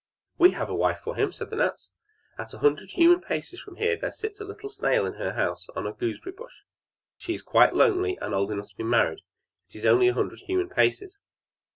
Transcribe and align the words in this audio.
"We 0.39 0.53
have 0.53 0.67
a 0.67 0.73
wife 0.73 0.97
for 1.01 1.15
him," 1.15 1.31
said 1.31 1.51
the 1.51 1.55
gnats. 1.55 1.91
"At 2.35 2.55
a 2.55 2.57
hundred 2.57 2.89
human 2.93 3.21
paces 3.21 3.59
from 3.59 3.75
here 3.75 3.95
there 3.95 4.11
sits 4.11 4.39
a 4.41 4.43
little 4.43 4.67
snail 4.67 5.05
in 5.05 5.13
her 5.13 5.33
house, 5.33 5.67
on 5.75 5.85
a 5.85 5.93
gooseberry 5.93 6.33
bush; 6.35 6.61
she 7.17 7.35
is 7.35 7.43
quite 7.43 7.75
lonely, 7.75 8.17
and 8.19 8.33
old 8.33 8.49
enough 8.49 8.69
to 8.69 8.75
be 8.77 8.83
married. 8.83 9.21
It 9.67 9.75
is 9.75 9.85
only 9.85 10.07
a 10.07 10.15
hundred 10.15 10.39
human 10.39 10.69
paces!" 10.69 11.19